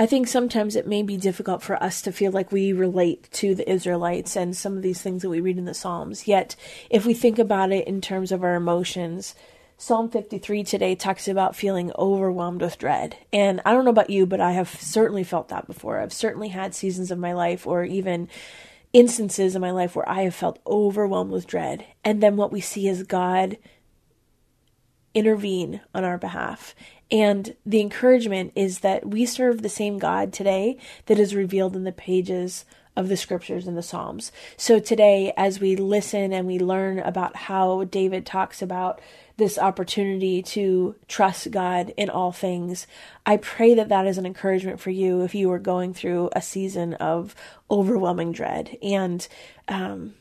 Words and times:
I 0.00 0.06
think 0.06 0.28
sometimes 0.28 0.76
it 0.76 0.86
may 0.86 1.02
be 1.02 1.18
difficult 1.18 1.60
for 1.60 1.80
us 1.82 2.00
to 2.00 2.10
feel 2.10 2.32
like 2.32 2.50
we 2.50 2.72
relate 2.72 3.30
to 3.32 3.54
the 3.54 3.70
Israelites 3.70 4.34
and 4.34 4.56
some 4.56 4.74
of 4.78 4.82
these 4.82 5.02
things 5.02 5.20
that 5.20 5.28
we 5.28 5.42
read 5.42 5.58
in 5.58 5.66
the 5.66 5.74
Psalms. 5.74 6.26
Yet, 6.26 6.56
if 6.88 7.04
we 7.04 7.12
think 7.12 7.38
about 7.38 7.70
it 7.70 7.86
in 7.86 8.00
terms 8.00 8.32
of 8.32 8.42
our 8.42 8.54
emotions, 8.54 9.34
Psalm 9.76 10.08
53 10.08 10.64
today 10.64 10.94
talks 10.94 11.28
about 11.28 11.54
feeling 11.54 11.92
overwhelmed 11.98 12.62
with 12.62 12.78
dread. 12.78 13.18
And 13.30 13.60
I 13.66 13.74
don't 13.74 13.84
know 13.84 13.90
about 13.90 14.08
you, 14.08 14.24
but 14.24 14.40
I 14.40 14.52
have 14.52 14.70
certainly 14.70 15.22
felt 15.22 15.48
that 15.48 15.66
before. 15.66 16.00
I've 16.00 16.14
certainly 16.14 16.48
had 16.48 16.74
seasons 16.74 17.10
of 17.10 17.18
my 17.18 17.34
life 17.34 17.66
or 17.66 17.84
even 17.84 18.30
instances 18.94 19.54
in 19.54 19.60
my 19.60 19.70
life 19.70 19.94
where 19.94 20.08
I 20.08 20.22
have 20.22 20.34
felt 20.34 20.60
overwhelmed 20.66 21.30
with 21.30 21.46
dread. 21.46 21.84
And 22.02 22.22
then 22.22 22.38
what 22.38 22.52
we 22.52 22.62
see 22.62 22.88
is 22.88 23.02
God 23.02 23.58
intervene 25.12 25.82
on 25.94 26.04
our 26.04 26.16
behalf 26.16 26.74
and 27.10 27.56
the 27.66 27.80
encouragement 27.80 28.52
is 28.54 28.80
that 28.80 29.06
we 29.06 29.26
serve 29.26 29.62
the 29.62 29.68
same 29.68 29.98
God 29.98 30.32
today 30.32 30.78
that 31.06 31.18
is 31.18 31.34
revealed 31.34 31.74
in 31.74 31.84
the 31.84 31.92
pages 31.92 32.64
of 32.96 33.08
the 33.08 33.16
scriptures 33.16 33.66
and 33.66 33.76
the 33.76 33.82
Psalms. 33.82 34.30
So 34.56 34.78
today, 34.78 35.32
as 35.36 35.60
we 35.60 35.76
listen 35.76 36.32
and 36.32 36.46
we 36.46 36.58
learn 36.58 36.98
about 36.98 37.36
how 37.36 37.84
David 37.84 38.26
talks 38.26 38.62
about 38.62 39.00
this 39.36 39.58
opportunity 39.58 40.42
to 40.42 40.94
trust 41.08 41.50
God 41.50 41.94
in 41.96 42.10
all 42.10 42.30
things, 42.30 42.86
I 43.24 43.38
pray 43.38 43.74
that 43.74 43.88
that 43.88 44.06
is 44.06 44.18
an 44.18 44.26
encouragement 44.26 44.80
for 44.80 44.90
you 44.90 45.22
if 45.22 45.34
you 45.34 45.50
are 45.50 45.58
going 45.58 45.94
through 45.94 46.30
a 46.32 46.42
season 46.42 46.94
of 46.94 47.34
overwhelming 47.70 48.32
dread 48.32 48.76
and, 48.82 49.26
um, 49.68 50.14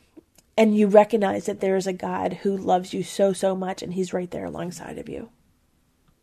and 0.57 0.77
you 0.77 0.87
recognize 0.87 1.47
that 1.47 1.59
there 1.59 1.75
is 1.75 1.87
a 1.87 1.93
God 1.93 2.33
who 2.43 2.55
loves 2.55 2.93
you 2.93 3.03
so, 3.03 3.33
so 3.33 3.55
much 3.55 3.81
and 3.81 3.93
he's 3.93 4.13
right 4.13 4.31
there 4.31 4.45
alongside 4.45 4.97
of 4.97 5.09
you. 5.09 5.29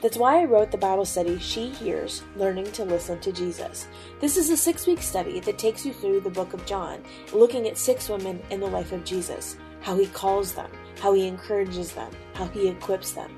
That's 0.00 0.16
why 0.16 0.40
I 0.40 0.44
wrote 0.44 0.70
the 0.70 0.78
Bible 0.78 1.04
study 1.04 1.40
She 1.40 1.70
Hears 1.70 2.22
Learning 2.36 2.70
to 2.72 2.84
Listen 2.84 3.18
to 3.18 3.32
Jesus. 3.32 3.88
This 4.20 4.36
is 4.36 4.48
a 4.48 4.56
six 4.56 4.86
week 4.86 5.02
study 5.02 5.40
that 5.40 5.58
takes 5.58 5.84
you 5.84 5.92
through 5.92 6.20
the 6.20 6.30
book 6.30 6.54
of 6.54 6.64
John, 6.66 7.02
looking 7.32 7.66
at 7.66 7.76
six 7.76 8.08
women 8.08 8.40
in 8.50 8.60
the 8.60 8.66
life 8.66 8.92
of 8.92 9.04
Jesus, 9.04 9.56
how 9.80 9.96
he 9.96 10.06
calls 10.06 10.52
them, 10.52 10.70
how 11.00 11.14
he 11.14 11.26
encourages 11.26 11.92
them, 11.92 12.12
how 12.34 12.46
he 12.46 12.68
equips 12.68 13.10
them. 13.10 13.28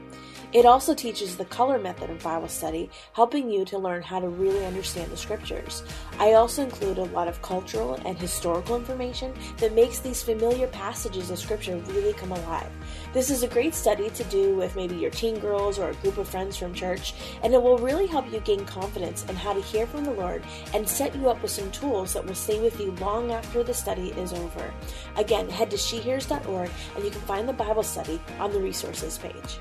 It 0.53 0.67
also 0.67 0.95
teaches 0.95 1.37
the 1.37 1.45
color 1.45 1.79
method 1.79 2.11
of 2.11 2.25
Bible 2.25 2.49
study, 2.49 2.91
helping 3.13 3.49
you 3.49 3.65
to 3.67 3.79
learn 3.79 4.03
how 4.03 4.19
to 4.19 4.29
really 4.29 4.67
understand 4.67 5.13
the 5.13 5.17
scriptures. 5.17 5.85
I 6.19 6.33
also 6.33 6.65
include 6.65 6.99
a 6.99 7.05
lot 7.05 7.29
of 7.29 7.41
cultural 7.41 7.95
and 8.05 8.19
historical 8.19 8.75
information 8.75 9.33
that 9.59 9.75
makes 9.75 10.01
these 10.01 10.25
familiar 10.25 10.67
passages 10.67 11.31
of 11.31 11.39
scripture 11.39 11.77
really 11.77 12.15
come 12.15 12.33
alive. 12.33 12.69
This 13.13 13.31
is 13.31 13.45
a 13.45 13.49
great 13.49 13.77
study 13.77 14.11
to 14.11 14.25
do 14.25 14.57
with 14.57 14.75
maybe 14.75 14.97
your 14.97 15.13
teen 15.13 15.39
girls 15.39 15.79
or 15.79 15.91
a 15.91 15.95
group 15.95 16.19
of 16.19 16.29
friends 16.29 16.57
from 16.57 16.75
church, 16.75 17.15
and 17.45 17.55
it 17.55 17.63
will 17.63 17.79
really 17.79 18.09
help 18.09 18.31
you 18.33 18.41
gain 18.41 18.67
confidence 18.67 19.25
in 19.29 19.37
how 19.37 19.53
to 19.53 19.61
hear 19.61 19.87
from 19.87 20.05
the 20.05 20.11
Lord 20.11 20.43
and 20.75 20.89
set 20.89 21.15
you 21.15 21.31
up 21.31 21.41
with 21.43 21.53
some 21.53 21.71
tools 21.71 22.13
that 22.15 22.27
will 22.27 22.35
stay 22.35 22.59
with 22.59 22.81
you 22.81 22.91
long 23.01 23.31
after 23.31 23.63
the 23.63 23.73
study 23.73 24.11
is 24.13 24.33
over. 24.33 24.75
Again, 25.17 25.49
head 25.49 25.71
to 25.71 25.77
shehears.org 25.77 26.71
and 26.97 27.05
you 27.05 27.11
can 27.13 27.21
find 27.21 27.49
the 27.49 27.53
Bible 27.53 27.85
study 27.85 28.21
on 28.41 28.53
the 28.53 28.61
resources 28.61 29.17
page. 29.17 29.61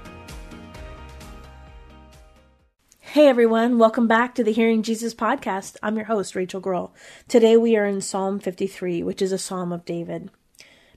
Hey 3.13 3.27
everyone, 3.27 3.79
welcome 3.79 4.07
back 4.07 4.35
to 4.35 4.43
the 4.43 4.51
Hearing 4.51 4.83
Jesus 4.83 5.15
podcast. 5.15 5.77
I'm 5.81 5.95
your 5.95 6.05
host, 6.05 6.35
Rachael 6.35 6.59
Groll. 6.59 6.93
Today 7.27 7.57
we 7.57 7.75
are 7.75 7.87
in 7.87 8.01
Psalm 8.01 8.37
53, 8.37 9.01
which 9.01 9.19
is 9.19 9.31
a 9.31 9.39
psalm 9.39 9.71
of 9.71 9.83
David. 9.83 10.29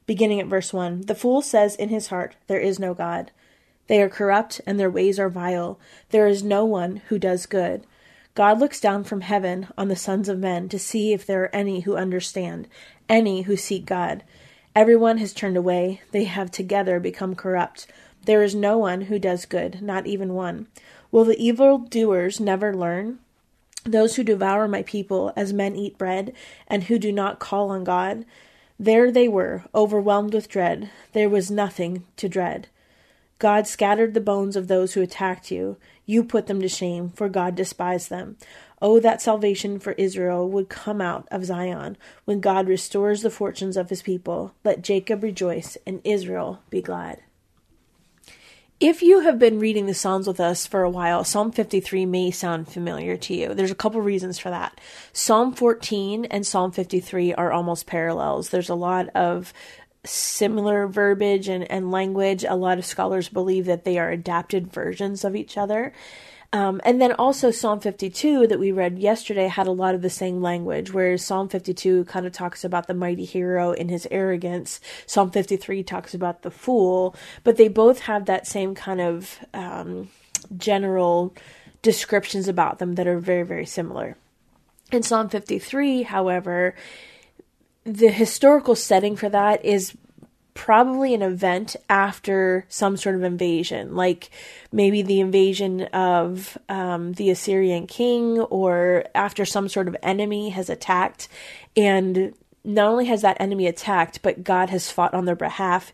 Beginning 0.05 0.39
at 0.39 0.47
verse 0.47 0.75
1 0.75 1.06
The 1.06 1.15
fool 1.15 1.41
says 1.41 1.75
in 1.75 1.89
his 1.89 2.09
heart, 2.09 2.37
There 2.49 2.61
is 2.61 2.78
no 2.78 2.93
God. 2.93 3.31
They 3.87 4.03
are 4.03 4.11
corrupt 4.11 4.61
and 4.67 4.78
their 4.78 4.91
ways 4.91 5.19
are 5.19 5.31
vile. 5.31 5.81
There 6.11 6.27
is 6.27 6.43
no 6.43 6.67
one 6.67 6.97
who 7.09 7.19
does 7.19 7.47
good. 7.47 7.87
God 8.34 8.61
looks 8.61 8.79
down 8.79 9.05
from 9.05 9.23
heaven 9.23 9.69
on 9.79 9.89
the 9.89 9.97
sons 9.97 10.29
of 10.29 10.39
men 10.39 10.69
to 10.69 10.79
see 10.79 11.15
if 11.15 11.25
there 11.25 11.44
are 11.44 11.56
any 11.56 11.81
who 11.81 11.97
understand, 11.97 12.69
any 13.09 13.43
who 13.43 13.56
seek 13.56 13.87
God. 13.87 14.23
Everyone 14.77 15.17
has 15.17 15.33
turned 15.33 15.56
away, 15.56 16.03
they 16.11 16.25
have 16.25 16.50
together 16.50 17.00
become 17.00 17.34
corrupt. 17.34 17.87
There 18.25 18.43
is 18.43 18.55
no 18.55 18.77
one 18.77 19.03
who 19.03 19.19
does 19.19 19.47
good, 19.47 19.81
not 19.81 20.06
even 20.06 20.34
one. 20.34 20.69
Will 21.12 21.25
the 21.25 21.39
evil 21.39 21.78
doers 21.78 22.41
never 22.41 22.75
learn? 22.75 23.21
Those 23.84 24.17
who 24.17 24.25
devour 24.25 24.67
my 24.67 24.83
people 24.83 25.33
as 25.37 25.53
men 25.53 25.77
eat 25.77 25.99
bread, 25.99 26.33
and 26.67 26.84
who 26.84 26.99
do 26.99 27.12
not 27.12 27.39
call 27.39 27.71
on 27.71 27.84
God? 27.84 28.25
There 28.81 29.12
they 29.12 29.28
were, 29.28 29.65
overwhelmed 29.75 30.33
with 30.34 30.49
dread. 30.49 30.91
There 31.12 31.28
was 31.28 31.50
nothing 31.50 32.05
to 32.17 32.28
dread. 32.28 32.69
God 33.39 33.67
scattered 33.67 34.15
the 34.15 34.21
bones 34.21 34.56
of 34.56 34.69
those 34.69 34.95
who 34.95 35.03
attacked 35.03 35.50
you. 35.50 35.77
You 36.06 36.25
put 36.25 36.47
them 36.47 36.62
to 36.62 36.69
shame, 36.69 37.11
for 37.11 37.29
God 37.29 37.55
despised 37.55 38.09
them. 38.09 38.39
Oh, 38.81 38.99
that 38.99 39.21
salvation 39.21 39.79
for 39.79 39.93
Israel 39.93 40.49
would 40.49 40.69
come 40.69 41.00
out 41.00 41.29
of 41.31 41.44
Zion 41.44 41.97
when 42.25 42.41
God 42.41 42.69
restores 42.69 43.21
the 43.23 43.31
fortunes 43.31 43.77
of 43.77 43.91
his 43.91 44.00
people. 44.00 44.55
Let 44.65 44.83
Jacob 44.83 45.23
rejoice 45.23 45.77
and 45.87 46.00
Israel 46.05 46.62
be 46.71 46.81
glad. 46.81 47.21
If 48.82 49.00
you 49.00 49.20
have 49.20 49.38
been 49.38 49.60
reading 49.60 49.87
the 49.87 49.94
Psalms 49.94 50.26
with 50.26 50.41
us 50.41 50.66
for 50.66 50.82
a 50.82 50.91
while, 50.91 51.22
Psalm 51.22 51.53
53 51.53 52.04
may 52.04 52.32
sound 52.32 52.66
familiar 52.66 53.16
to 53.16 53.32
you. 53.32 53.54
There's 53.54 53.70
a 53.70 53.76
couple 53.76 54.00
reasons 54.00 54.41
for 54.41 54.50
that. 54.50 54.81
Psalm 55.12 55.53
14 55.54 56.25
and 56.25 56.44
Psalm 56.44 56.72
53 56.72 57.32
are 57.34 57.53
almost 57.53 57.87
parallels. 57.87 58.48
There's 58.48 58.70
a 58.70 58.75
lot 58.75 59.09
of 59.10 59.53
similar 60.03 60.88
verbiage 60.88 61.47
and, 61.47 61.62
and 61.70 61.93
language. 61.93 62.43
A 62.43 62.56
lot 62.56 62.78
of 62.78 62.84
scholars 62.84 63.28
believe 63.28 63.66
that 63.66 63.84
they 63.84 64.00
are 64.00 64.10
adapted 64.10 64.72
versions 64.72 65.25
of 65.25 65.37
each 65.37 65.56
other. 65.56 65.93
Um, 66.54 66.82
and 66.84 67.00
then 67.00 67.12
also 67.12 67.50
Psalm 67.50 67.81
52 67.81 68.46
that 68.46 68.60
we 68.60 68.72
read 68.72 68.99
yesterday 68.99 69.46
had 69.49 69.66
a 69.66 69.72
lot 69.72 69.94
of 69.94 70.02
the 70.02 70.10
same 70.10 70.43
language, 70.43 70.93
whereas 70.93 71.25
Psalm 71.25 71.49
52 71.49 72.04
kind 72.04 72.26
of 72.26 72.32
talks 72.32 72.62
about 72.62 72.87
the 72.87 72.94
mighty 72.94 73.25
hero 73.25 73.72
in 73.72 73.88
his 73.88 74.06
arrogance. 74.10 74.78
Psalm 75.06 75.31
53 75.31 75.82
talks 75.82 76.12
about 76.12 76.43
the 76.43 76.50
fool, 76.50 77.16
but 77.43 77.56
they 77.56 77.69
both 77.69 78.00
have 78.00 78.26
that 78.26 78.46
same 78.46 78.75
kind 78.75 79.00
of 79.00 79.38
um, 79.54 80.10
general 80.54 81.34
descriptions 81.81 82.49
about 82.49 82.78
them 82.78 82.96
that 82.96 83.06
are 83.06 83.19
very, 83.19 83.44
very 83.44 83.66
similar. 83.66 84.19
In 84.90 85.02
Psalm 85.02 85.31
53, 85.31 86.02
however, 86.02 86.75
the 87.84 88.10
historical 88.10 88.76
setting 88.76 89.16
for 89.16 89.31
that 89.31 89.64
is 89.64 89.96
probably 90.54 91.14
an 91.14 91.22
event 91.22 91.76
after 91.88 92.66
some 92.69 92.96
sort 92.96 93.14
of 93.14 93.22
invasion, 93.22 93.94
like 93.94 94.31
maybe 94.70 95.02
the 95.02 95.20
invasion 95.20 95.82
of 95.87 96.58
um, 96.69 97.12
the 97.14 97.31
Assyrian 97.31 97.87
king, 97.87 98.40
or 98.40 99.04
after 99.14 99.44
some 99.44 99.69
sort 99.69 99.88
of 99.88 99.96
enemy 100.02 100.50
has 100.50 100.69
attacked. 100.69 101.28
And 101.76 102.34
not 102.64 102.88
only 102.88 103.06
has 103.06 103.22
that 103.22 103.40
enemy 103.40 103.66
attacked, 103.66 104.22
but 104.22 104.44
God 104.44 104.70
has 104.70 104.90
fought 104.90 105.14
on 105.14 105.25
their 105.25 105.37
behalf. 105.37 105.93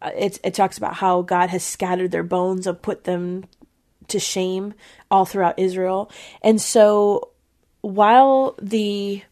Uh, 0.00 0.10
it, 0.16 0.38
it 0.42 0.54
talks 0.54 0.78
about 0.78 0.94
how 0.94 1.22
God 1.22 1.50
has 1.50 1.62
scattered 1.62 2.10
their 2.10 2.22
bones 2.22 2.66
and 2.66 2.80
put 2.80 3.04
them 3.04 3.44
to 4.08 4.18
shame 4.18 4.74
all 5.10 5.24
throughout 5.24 5.58
Israel. 5.58 6.10
And 6.42 6.60
so 6.60 7.30
while 7.82 8.54
the 8.60 9.22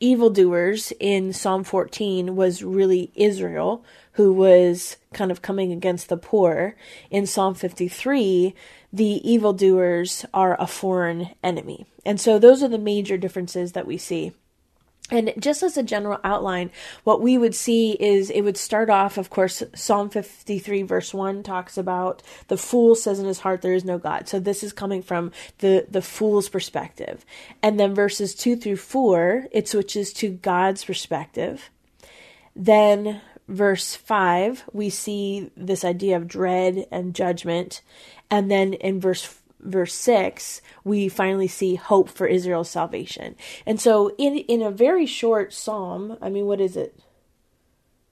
evildoers 0.00 0.92
in 1.00 1.32
Psalm 1.32 1.64
14 1.64 2.36
was 2.36 2.62
really 2.62 3.10
Israel, 3.14 3.84
who 4.12 4.32
was 4.32 4.96
kind 5.12 5.30
of 5.30 5.42
coming 5.42 5.72
against 5.72 6.08
the 6.08 6.16
poor. 6.16 6.76
In 7.10 7.26
Psalm 7.26 7.54
53, 7.54 8.54
the 8.92 9.30
evildoers 9.30 10.24
are 10.32 10.60
a 10.60 10.66
foreign 10.66 11.30
enemy. 11.42 11.86
And 12.04 12.20
so 12.20 12.38
those 12.38 12.62
are 12.62 12.68
the 12.68 12.78
major 12.78 13.16
differences 13.16 13.72
that 13.72 13.86
we 13.86 13.98
see. 13.98 14.32
And 15.10 15.32
just 15.38 15.62
as 15.62 15.76
a 15.76 15.84
general 15.84 16.18
outline, 16.24 16.70
what 17.04 17.20
we 17.20 17.38
would 17.38 17.54
see 17.54 17.92
is 17.92 18.28
it 18.28 18.42
would 18.42 18.56
start 18.56 18.90
off, 18.90 19.18
of 19.18 19.30
course, 19.30 19.62
Psalm 19.74 20.10
53, 20.10 20.82
verse 20.82 21.14
1 21.14 21.44
talks 21.44 21.78
about 21.78 22.22
the 22.48 22.56
fool 22.56 22.96
says 22.96 23.20
in 23.20 23.26
his 23.26 23.40
heart, 23.40 23.62
there 23.62 23.74
is 23.74 23.84
no 23.84 23.98
God. 23.98 24.28
So 24.28 24.40
this 24.40 24.64
is 24.64 24.72
coming 24.72 25.02
from 25.02 25.30
the, 25.58 25.86
the 25.88 26.02
fool's 26.02 26.48
perspective. 26.48 27.24
And 27.62 27.78
then 27.78 27.94
verses 27.94 28.34
2 28.34 28.56
through 28.56 28.76
4, 28.76 29.46
it 29.52 29.68
switches 29.68 30.12
to 30.14 30.30
God's 30.30 30.84
perspective. 30.84 31.70
Then 32.56 33.20
verse 33.46 33.94
5, 33.94 34.64
we 34.72 34.90
see 34.90 35.52
this 35.56 35.84
idea 35.84 36.16
of 36.16 36.26
dread 36.26 36.86
and 36.90 37.14
judgment. 37.14 37.82
And 38.28 38.50
then 38.50 38.72
in 38.72 39.00
verse 39.00 39.40
verse 39.60 39.94
6 39.94 40.60
we 40.84 41.08
finally 41.08 41.48
see 41.48 41.74
hope 41.74 42.08
for 42.08 42.26
Israel's 42.26 42.70
salvation. 42.70 43.34
And 43.64 43.80
so 43.80 44.14
in 44.18 44.36
in 44.36 44.62
a 44.62 44.70
very 44.70 45.06
short 45.06 45.52
psalm, 45.52 46.16
I 46.20 46.28
mean 46.28 46.46
what 46.46 46.60
is 46.60 46.76
it? 46.76 46.98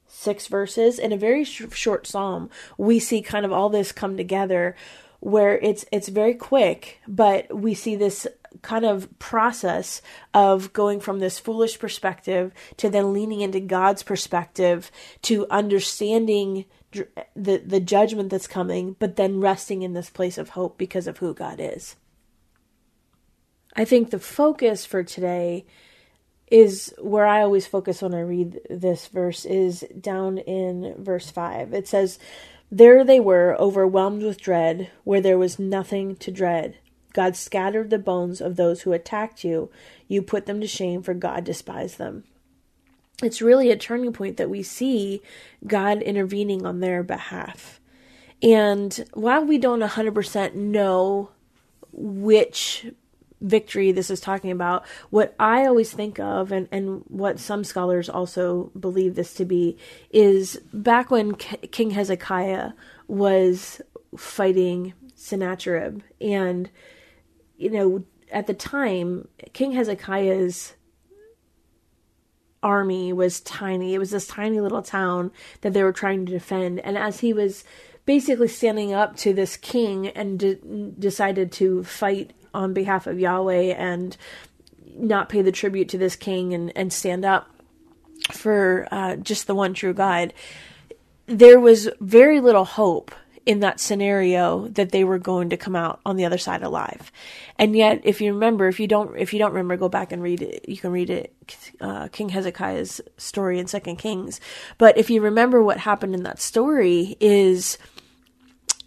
6 0.09 0.47
verses 0.47 0.99
in 0.99 1.13
a 1.13 1.17
very 1.17 1.45
sh- 1.45 1.63
short 1.73 2.07
psalm, 2.07 2.49
we 2.79 2.99
see 2.99 3.21
kind 3.21 3.45
of 3.45 3.53
all 3.53 3.69
this 3.69 3.93
come 3.93 4.17
together 4.17 4.77
where 5.21 5.59
it's 5.59 5.87
it's 5.91 6.09
very 6.09 6.35
quick, 6.35 7.01
but 7.09 7.55
we 7.55 7.73
see 7.73 7.97
this 7.97 8.27
kind 8.63 8.85
of 8.85 9.19
process 9.19 10.03
of 10.33 10.73
going 10.73 11.01
from 11.01 11.19
this 11.19 11.39
foolish 11.39 11.79
perspective 11.79 12.53
to 12.77 12.89
then 12.91 13.13
leaning 13.13 13.41
into 13.41 13.61
God's 13.61 14.03
perspective 14.03 14.91
to 15.23 15.47
understanding 15.51 16.67
the 17.35 17.59
the 17.59 17.81
judgment 17.81 18.31
that's 18.31 18.47
coming, 18.47 18.97
but 18.99 19.17
then 19.17 19.41
resting 19.41 19.83
in 19.83 19.93
this 19.93 20.11
place 20.11 20.39
of 20.39 20.51
hope 20.51 20.79
because 20.79 21.07
of 21.07 21.19
who 21.19 21.35
God 21.35 21.59
is. 21.61 21.97
I 23.77 23.85
think 23.85 24.11
the 24.11 24.19
focus 24.19 24.87
for 24.87 25.03
today 25.03 25.67
is 26.51 26.95
where 27.01 27.27
I 27.27 27.43
always 27.43 27.67
focus 27.67 28.03
when 28.03 28.15
I 28.15 28.21
read 28.21 28.61
this 28.71 29.09
verse 29.09 29.45
is 29.45 29.85
down 30.01 30.39
in 30.39 30.95
verse 30.99 31.31
5. 31.31 31.73
It 31.73 31.89
says, 31.89 32.19
There 32.71 33.03
they 33.03 33.19
were, 33.19 33.57
overwhelmed 33.59 34.23
with 34.23 34.41
dread, 34.41 34.91
where 35.03 35.21
there 35.21 35.39
was 35.39 35.59
nothing 35.59 36.15
to 36.17 36.31
dread. 36.31 36.79
God 37.13 37.35
scattered 37.35 37.91
the 37.91 37.99
bones 37.99 38.41
of 38.41 38.57
those 38.57 38.83
who 38.83 38.93
attacked 38.93 39.43
you. 39.43 39.71
You 40.07 40.23
put 40.23 40.47
them 40.47 40.61
to 40.61 40.67
shame, 40.67 41.03
for 41.03 41.15
God 41.15 41.45
despised 41.45 41.99
them 41.99 42.25
it's 43.25 43.43
really 43.43 43.71
a 43.71 43.77
turning 43.77 44.13
point 44.13 44.37
that 44.37 44.51
we 44.51 44.63
see 44.63 45.23
God 45.67 46.03
intervening 46.03 46.67
on 46.67 46.81
their 46.81 47.03
behalf. 47.03 47.81
And 48.43 49.05
while 49.15 49.45
we 49.45 49.59
don't 49.59 49.81
100% 49.81 50.55
know 50.55 51.31
which 51.93 52.87
victory 53.41 53.93
this 53.93 54.11
is 54.11 54.21
talking 54.21 54.51
about, 54.51 54.85
what 55.11 55.35
I 55.39 55.67
always 55.67 55.93
think 55.93 56.19
of, 56.19 56.51
and, 56.53 56.69
and 56.73 57.03
what 57.09 57.39
some 57.39 57.65
scholars 57.65 58.09
also 58.09 58.71
believe 58.79 59.15
this 59.15 59.35
to 59.35 59.45
be, 59.45 59.77
is 60.11 60.61
back 60.73 61.11
when 61.11 61.35
K- 61.35 61.69
King 61.69 61.91
Hezekiah 61.91 62.73
was 63.07 63.81
fighting 64.17 64.95
Sennacherib. 65.15 66.03
And, 66.21 66.71
you 67.57 67.71
know, 67.71 68.05
at 68.31 68.47
the 68.47 68.55
time, 68.55 69.29
King 69.53 69.73
Hezekiah's 69.73 70.75
army 72.65 73.13
was 73.13 73.41
tiny. 73.41 73.95
It 73.95 73.99
was 73.99 74.11
this 74.11 74.27
tiny 74.27 74.59
little 74.59 74.83
town 74.83 75.31
that 75.61 75.75
they 75.75 75.85
were 75.85 75.93
trying 75.93 76.27
to 76.27 76.33
defend. 76.33 76.81
And 76.81 76.99
as 76.99 77.21
he 77.21 77.33
was 77.33 77.63
basically 78.07 78.49
standing 78.49 78.93
up 78.93 79.17
to 79.19 79.33
this 79.33 79.57
king 79.57 80.09
and 80.09 80.39
de- 80.39 80.57
decided 80.99 81.53
to 81.53 81.85
fight 81.85 82.33
on 82.53 82.73
behalf 82.73 83.07
of 83.07 83.21
Yahweh 83.21 83.75
and 83.75 84.17
not 84.97 85.29
pay 85.29 85.43
the 85.43 85.53
tribute 85.53 85.89
to 85.91 85.99
this 85.99 86.17
king 86.17 86.55
and, 86.55 86.73
and 86.75 86.93
stand 86.93 87.25
up 87.25 87.51
for 88.33 88.89
uh, 88.91 89.17
just 89.17 89.47
the 89.47 89.55
one 89.55 89.75
true 89.75 89.93
God, 89.93 90.33
there 91.27 91.61
was 91.61 91.89
very 92.01 92.41
little 92.41 92.65
hope 92.65 93.15
in 93.47 93.61
that 93.61 93.79
scenario 93.81 94.69
that 94.69 94.91
they 94.91 95.05
were 95.05 95.19
going 95.19 95.51
to 95.51 95.57
come 95.57 95.77
out 95.77 96.01
on 96.07 96.17
the 96.17 96.25
other 96.25 96.39
side 96.39 96.63
alive. 96.63 97.13
And 97.59 97.77
yet, 97.77 98.01
if 98.05 98.21
you 98.21 98.33
remember, 98.33 98.69
if 98.69 98.81
you 98.81 98.87
don't, 98.87 99.17
if 99.19 99.33
you 99.33 99.39
don't 99.39 99.53
remember, 99.53 99.77
go 99.77 99.89
back 99.89 100.13
and 100.13 100.23
read 100.23 100.43
it. 100.43 100.69
You 100.69 100.77
can 100.77 100.93
read 100.93 101.11
it, 101.11 101.35
uh, 101.81 102.09
King 102.09 102.31
Hezekiah's 102.31 103.01
story 103.17 103.59
in 103.59 103.67
Second 103.67 103.97
Kings. 103.97 104.41
But 104.79 104.97
if 104.97 105.11
you 105.11 105.21
remember 105.21 105.63
what 105.63 105.79
happened 105.79 106.15
in 106.15 106.23
that 106.25 106.41
story 106.41 107.17
is. 107.21 107.79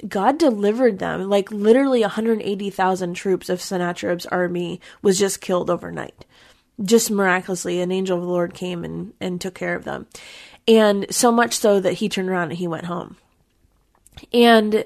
God 0.08 0.38
delivered 0.38 1.00
them. 1.00 1.28
Like 1.28 1.52
literally 1.52 2.02
180,000 2.02 3.16
troops 3.16 3.50
of 3.50 3.60
Sennacherib's 3.60 4.28
army 4.28 4.80
was 5.02 5.18
just 5.18 5.42
killed 5.42 5.72
overnight. 5.72 6.24
Just 6.80 7.10
miraculously, 7.10 7.82
an 7.82 7.92
angel 7.92 8.20
of 8.20 8.24
the 8.24 8.30
Lord 8.30 8.54
came 8.54 8.84
and, 8.84 9.14
and 9.20 9.42
took 9.42 9.56
care 9.56 9.76
of 9.76 9.86
them. 9.86 10.06
And 10.68 11.08
so 11.10 11.32
much 11.32 11.56
so 11.56 11.80
that 11.80 11.94
he 11.94 12.10
turned 12.10 12.30
around 12.30 12.50
and 12.50 12.60
he 12.60 12.68
went 12.68 12.86
home. 12.86 13.18
And 14.34 14.86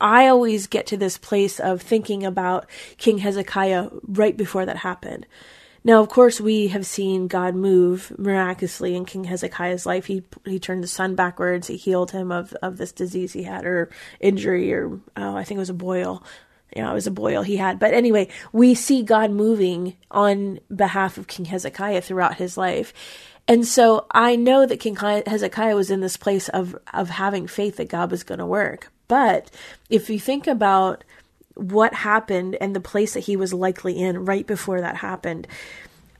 I 0.00 0.28
always 0.28 0.66
get 0.66 0.86
to 0.88 0.96
this 0.96 1.18
place 1.18 1.58
of 1.58 1.82
thinking 1.82 2.24
about 2.24 2.68
King 2.98 3.18
Hezekiah 3.18 3.88
right 4.06 4.36
before 4.36 4.64
that 4.66 4.78
happened. 4.78 5.26
Now, 5.84 6.00
of 6.00 6.08
course, 6.08 6.40
we 6.40 6.68
have 6.68 6.84
seen 6.86 7.28
God 7.28 7.54
move 7.54 8.12
miraculously 8.18 8.94
in 8.94 9.04
King 9.04 9.24
Hezekiah's 9.24 9.86
life. 9.86 10.06
He 10.06 10.22
he 10.44 10.58
turned 10.58 10.82
the 10.84 10.88
sun 10.88 11.14
backwards. 11.14 11.68
He 11.68 11.76
healed 11.76 12.10
him 12.10 12.30
of, 12.30 12.52
of 12.62 12.76
this 12.76 12.92
disease 12.92 13.32
he 13.32 13.44
had, 13.44 13.64
or 13.64 13.88
injury, 14.20 14.72
or 14.72 15.00
oh, 15.16 15.36
I 15.36 15.44
think 15.44 15.56
it 15.56 15.60
was 15.60 15.70
a 15.70 15.74
boil. 15.74 16.22
Yeah, 16.76 16.90
it 16.90 16.94
was 16.94 17.06
a 17.06 17.12
boil 17.12 17.42
he 17.42 17.56
had. 17.56 17.78
But 17.78 17.94
anyway, 17.94 18.28
we 18.52 18.74
see 18.74 19.02
God 19.02 19.30
moving 19.30 19.96
on 20.10 20.60
behalf 20.74 21.16
of 21.16 21.26
King 21.26 21.46
Hezekiah 21.46 22.02
throughout 22.02 22.36
his 22.36 22.58
life. 22.58 22.92
And 23.48 23.66
so 23.66 24.06
I 24.10 24.36
know 24.36 24.66
that 24.66 24.78
King 24.78 24.94
Hezekiah 24.96 25.74
was 25.74 25.90
in 25.90 26.00
this 26.00 26.18
place 26.18 26.50
of, 26.50 26.76
of 26.92 27.08
having 27.08 27.46
faith 27.46 27.78
that 27.78 27.88
God 27.88 28.10
was 28.10 28.22
going 28.22 28.38
to 28.38 28.46
work. 28.46 28.92
But 29.08 29.50
if 29.88 30.10
you 30.10 30.20
think 30.20 30.46
about 30.46 31.02
what 31.54 31.94
happened 31.94 32.56
and 32.60 32.76
the 32.76 32.80
place 32.80 33.14
that 33.14 33.20
he 33.20 33.36
was 33.36 33.54
likely 33.54 33.98
in 33.98 34.26
right 34.26 34.46
before 34.46 34.82
that 34.82 34.96
happened, 34.96 35.48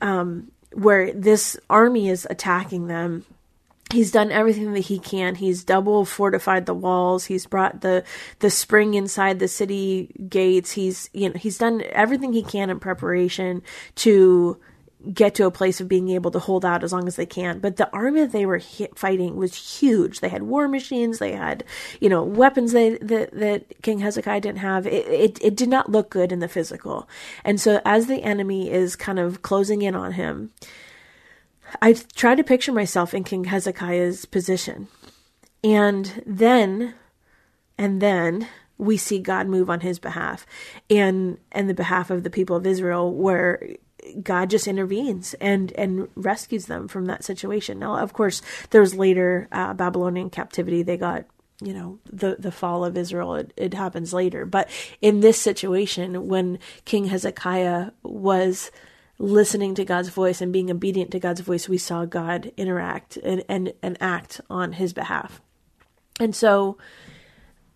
um, 0.00 0.50
where 0.72 1.12
this 1.12 1.58
army 1.68 2.08
is 2.08 2.26
attacking 2.30 2.86
them, 2.86 3.26
he's 3.92 4.10
done 4.10 4.32
everything 4.32 4.72
that 4.72 4.80
he 4.80 4.98
can. 4.98 5.34
He's 5.34 5.64
double 5.64 6.06
fortified 6.06 6.66
the 6.66 6.74
walls. 6.74 7.26
He's 7.26 7.46
brought 7.46 7.80
the 7.80 8.04
the 8.40 8.50
spring 8.50 8.94
inside 8.94 9.38
the 9.38 9.48
city 9.48 10.14
gates. 10.28 10.72
He's 10.72 11.08
you 11.12 11.28
know 11.28 11.38
he's 11.38 11.58
done 11.58 11.82
everything 11.90 12.32
he 12.32 12.42
can 12.42 12.70
in 12.70 12.80
preparation 12.80 13.62
to 13.96 14.58
get 15.12 15.34
to 15.36 15.46
a 15.46 15.50
place 15.50 15.80
of 15.80 15.88
being 15.88 16.08
able 16.08 16.30
to 16.30 16.38
hold 16.38 16.64
out 16.64 16.82
as 16.82 16.92
long 16.92 17.06
as 17.06 17.16
they 17.16 17.26
can. 17.26 17.60
But 17.60 17.76
the 17.76 17.90
army 17.92 18.26
they 18.26 18.46
were 18.46 18.60
fighting 18.94 19.36
was 19.36 19.78
huge. 19.78 20.20
They 20.20 20.28
had 20.28 20.42
war 20.42 20.66
machines. 20.66 21.18
They 21.18 21.32
had, 21.32 21.64
you 22.00 22.08
know, 22.08 22.22
weapons 22.22 22.72
that 22.72 22.98
that, 23.02 23.30
that 23.32 23.82
King 23.82 24.00
Hezekiah 24.00 24.40
didn't 24.40 24.58
have. 24.58 24.86
It, 24.86 25.06
it 25.06 25.38
it 25.42 25.56
did 25.56 25.68
not 25.68 25.90
look 25.90 26.10
good 26.10 26.32
in 26.32 26.40
the 26.40 26.48
physical. 26.48 27.08
And 27.44 27.60
so 27.60 27.80
as 27.84 28.06
the 28.06 28.22
enemy 28.22 28.70
is 28.70 28.96
kind 28.96 29.18
of 29.18 29.42
closing 29.42 29.82
in 29.82 29.94
on 29.94 30.12
him, 30.12 30.52
I 31.80 31.94
try 32.14 32.34
to 32.34 32.44
picture 32.44 32.72
myself 32.72 33.14
in 33.14 33.24
King 33.24 33.44
Hezekiah's 33.44 34.24
position. 34.24 34.88
And 35.62 36.22
then, 36.24 36.94
and 37.76 38.00
then 38.00 38.48
we 38.78 38.96
see 38.96 39.18
God 39.18 39.48
move 39.48 39.68
on 39.68 39.80
his 39.80 39.98
behalf 39.98 40.46
and 40.88 41.38
and 41.50 41.68
the 41.68 41.74
behalf 41.74 42.10
of 42.10 42.22
the 42.22 42.30
people 42.30 42.56
of 42.56 42.66
Israel 42.66 43.12
where 43.12 43.60
God 44.22 44.50
just 44.50 44.66
intervenes 44.66 45.34
and 45.34 45.72
and 45.72 46.08
rescues 46.14 46.66
them 46.66 46.88
from 46.88 47.06
that 47.06 47.24
situation. 47.24 47.78
Now, 47.78 47.96
of 47.96 48.12
course, 48.12 48.42
there's 48.70 48.94
later 48.94 49.48
uh, 49.52 49.74
Babylonian 49.74 50.30
captivity. 50.30 50.82
They 50.82 50.96
got 50.96 51.24
you 51.60 51.74
know 51.74 51.98
the 52.10 52.36
the 52.38 52.52
fall 52.52 52.84
of 52.84 52.96
Israel. 52.96 53.34
It, 53.34 53.52
it 53.56 53.74
happens 53.74 54.12
later, 54.12 54.46
but 54.46 54.68
in 55.00 55.20
this 55.20 55.40
situation, 55.40 56.28
when 56.28 56.58
King 56.84 57.06
Hezekiah 57.06 57.90
was 58.02 58.70
listening 59.18 59.74
to 59.74 59.84
God's 59.84 60.10
voice 60.10 60.40
and 60.40 60.52
being 60.52 60.70
obedient 60.70 61.10
to 61.10 61.18
God's 61.18 61.40
voice, 61.40 61.68
we 61.68 61.78
saw 61.78 62.04
God 62.04 62.52
interact 62.56 63.16
and 63.18 63.44
and, 63.48 63.72
and 63.82 63.96
act 64.00 64.40
on 64.48 64.74
His 64.74 64.92
behalf. 64.92 65.40
And 66.20 66.34
so 66.34 66.78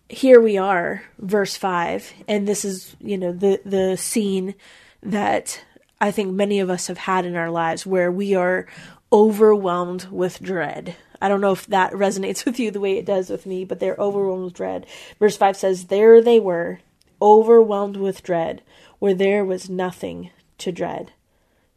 here 0.09 0.39
we 0.39 0.57
are, 0.57 1.03
verse 1.19 1.55
five, 1.55 2.13
and 2.27 2.47
this 2.47 2.63
is 2.63 2.95
you 2.99 3.17
know 3.17 3.31
the 3.31 3.59
the 3.65 3.97
scene 3.97 4.55
that 5.01 5.61
I 5.99 6.11
think 6.11 6.33
many 6.33 6.59
of 6.59 6.69
us 6.69 6.87
have 6.87 6.97
had 6.97 7.25
in 7.25 7.35
our 7.35 7.49
lives 7.49 7.85
where 7.85 8.11
we 8.11 8.35
are 8.35 8.67
overwhelmed 9.11 10.07
with 10.11 10.41
dread. 10.41 10.95
I 11.21 11.29
don't 11.29 11.41
know 11.41 11.53
if 11.53 11.67
that 11.67 11.93
resonates 11.93 12.45
with 12.45 12.59
you 12.59 12.71
the 12.71 12.79
way 12.79 12.97
it 12.97 13.05
does 13.05 13.29
with 13.29 13.45
me, 13.45 13.63
but 13.63 13.79
they're 13.79 13.95
overwhelmed 13.97 14.45
with 14.45 14.53
dread. 14.53 14.85
Verse 15.19 15.37
5 15.37 15.55
says, 15.55 15.85
There 15.85 16.21
they 16.21 16.39
were, 16.39 16.79
overwhelmed 17.21 17.97
with 17.97 18.23
dread, 18.23 18.61
where 18.99 19.13
there 19.13 19.45
was 19.45 19.69
nothing 19.69 20.31
to 20.57 20.71
dread. 20.71 21.13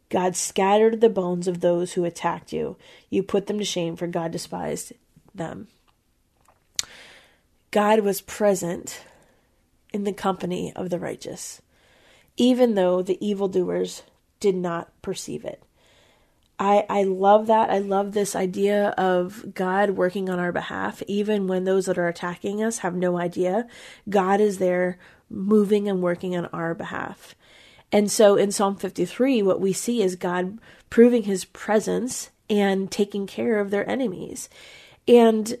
God 0.09 0.35
scattered 0.35 1.01
the 1.01 1.09
bones 1.09 1.47
of 1.47 1.59
those 1.59 1.93
who 1.93 2.05
attacked 2.05 2.53
you. 2.53 2.77
You 3.09 3.23
put 3.23 3.47
them 3.47 3.59
to 3.59 3.65
shame, 3.65 3.95
for 3.95 4.07
God 4.07 4.31
despised 4.31 4.93
them. 5.35 5.67
God 7.71 7.99
was 7.99 8.21
present 8.21 9.01
in 9.93 10.03
the 10.03 10.13
company 10.13 10.71
of 10.75 10.89
the 10.89 10.99
righteous, 10.99 11.61
even 12.37 12.75
though 12.75 13.01
the 13.01 13.23
evildoers 13.25 14.03
did 14.39 14.55
not 14.55 14.89
perceive 15.01 15.43
it. 15.43 15.63
I, 16.59 16.85
I 16.89 17.03
love 17.03 17.47
that. 17.47 17.69
I 17.69 17.79
love 17.79 18.13
this 18.13 18.35
idea 18.35 18.89
of 18.97 19.53
God 19.53 19.91
working 19.91 20.29
on 20.29 20.39
our 20.39 20.51
behalf, 20.51 21.03
even 21.07 21.47
when 21.47 21.65
those 21.65 21.85
that 21.85 21.99
are 21.99 22.07
attacking 22.07 22.63
us 22.63 22.79
have 22.79 22.95
no 22.95 23.19
idea. 23.19 23.67
God 24.09 24.41
is 24.41 24.57
there 24.57 24.97
moving 25.29 25.87
and 25.87 26.01
working 26.01 26.35
on 26.35 26.45
our 26.47 26.73
behalf. 26.73 27.35
And 27.91 28.11
so 28.11 28.35
in 28.35 28.51
Psalm 28.51 28.75
53, 28.75 29.41
what 29.43 29.61
we 29.61 29.71
see 29.71 30.01
is 30.01 30.15
God 30.15 30.59
proving 30.89 31.23
his 31.23 31.45
presence 31.45 32.31
and 32.49 32.89
taking 32.89 33.27
care 33.27 33.59
of 33.59 33.69
their 33.69 33.87
enemies. 33.89 34.49
And 35.07 35.57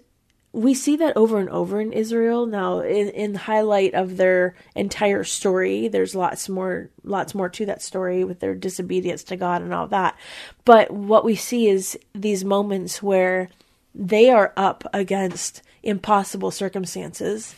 we 0.57 0.73
see 0.73 0.95
that 0.95 1.15
over 1.15 1.37
and 1.37 1.51
over 1.51 1.79
in 1.79 1.93
Israel. 1.93 2.47
Now, 2.47 2.79
in, 2.79 3.09
in 3.09 3.35
highlight 3.35 3.93
of 3.93 4.17
their 4.17 4.55
entire 4.75 5.23
story, 5.23 5.87
there's 5.87 6.15
lots 6.15 6.49
more, 6.49 6.89
lots 7.03 7.35
more 7.35 7.47
to 7.47 7.65
that 7.67 7.83
story 7.83 8.23
with 8.23 8.39
their 8.39 8.55
disobedience 8.55 9.23
to 9.25 9.35
God 9.35 9.61
and 9.61 9.71
all 9.71 9.85
that. 9.89 10.17
But 10.65 10.89
what 10.89 11.23
we 11.23 11.35
see 11.35 11.67
is 11.67 11.95
these 12.15 12.43
moments 12.43 13.03
where 13.03 13.49
they 13.93 14.31
are 14.31 14.51
up 14.57 14.83
against 14.93 15.61
impossible 15.83 16.49
circumstances, 16.49 17.53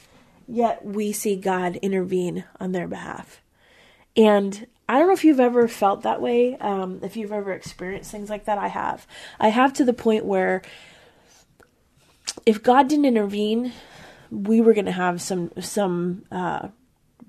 yet 0.46 0.84
we 0.84 1.14
see 1.14 1.38
God 1.38 1.78
intervene 1.78 2.44
on 2.60 2.74
their 2.74 2.88
behalf. 2.88 3.42
And 4.18 4.68
I 4.90 5.00
don't 5.00 5.08
know 5.08 5.14
if 5.14 5.24
you've 5.24 5.40
ever 5.40 5.70
felt 5.70 6.02
that 6.02 6.22
way, 6.22 6.58
um, 6.58 7.00
if 7.02 7.16
you've 7.16 7.32
ever 7.32 7.54
experienced 7.54 8.12
things 8.12 8.30
like 8.30 8.44
that. 8.44 8.58
I 8.58 8.68
have. 8.68 9.08
I 9.40 9.48
have 9.50 9.72
to 9.74 9.86
the 9.86 9.94
point 9.94 10.26
where 10.26 10.64
if 12.46 12.64
God 12.64 12.88
didn't 12.88 13.06
intervene, 13.06 13.74
we 14.32 14.62
were 14.62 14.74
going 14.74 14.86
to 14.86 14.92
have 14.92 15.22
some 15.22 15.52
some 15.60 16.24
uh, 16.32 16.70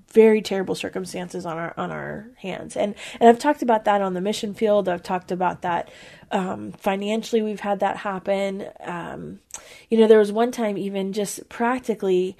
very 0.09 0.41
terrible 0.41 0.75
circumstances 0.75 1.45
on 1.45 1.57
our 1.57 1.73
on 1.77 1.91
our 1.91 2.27
hands. 2.37 2.75
And 2.75 2.95
and 3.19 3.29
I've 3.29 3.39
talked 3.39 3.61
about 3.61 3.85
that 3.85 4.01
on 4.01 4.13
the 4.13 4.21
mission 4.21 4.53
field. 4.53 4.87
I've 4.87 5.03
talked 5.03 5.31
about 5.31 5.61
that 5.61 5.89
um, 6.31 6.71
financially. 6.73 7.41
We've 7.41 7.59
had 7.59 7.79
that 7.79 7.97
happen. 7.97 8.65
Um, 8.81 9.39
you 9.89 9.97
know, 9.97 10.07
there 10.07 10.19
was 10.19 10.31
one 10.31 10.51
time 10.51 10.77
even 10.77 11.13
just 11.13 11.47
practically 11.49 12.37